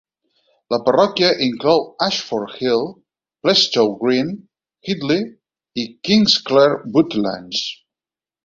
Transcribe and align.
La 0.73 0.77
parròquia 0.85 1.27
inclou 1.47 1.83
Ashford 2.05 2.55
Hill, 2.69 2.87
Plastow 3.45 3.93
Green, 4.01 4.33
Headley 4.89 5.23
i 5.83 5.87
Kingsclere 6.11 6.83
Woodlands. 6.97 7.63